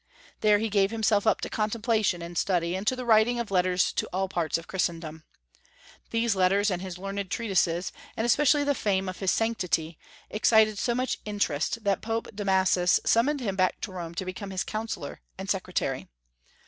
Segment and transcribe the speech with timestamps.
[0.39, 3.93] There he gave himself up to contemplation and study, and to the writing of letters
[3.93, 5.25] to all parts of Christendom.
[6.09, 9.99] These letters and his learned treatises, and especially the fame of his sanctity,
[10.31, 14.63] excited so much interest that Pope Damasus summoned him back to Rome to become his
[14.63, 16.07] counsellor and secretary.